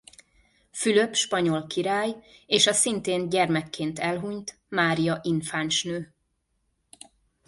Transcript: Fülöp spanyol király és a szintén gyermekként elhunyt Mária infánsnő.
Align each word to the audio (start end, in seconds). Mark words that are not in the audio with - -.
Fülöp 0.71 1.13
spanyol 1.15 1.67
király 1.67 2.15
és 2.45 2.67
a 2.67 2.73
szintén 2.73 3.29
gyermekként 3.29 3.99
elhunyt 3.99 4.59
Mária 4.69 5.19
infánsnő. 5.23 6.13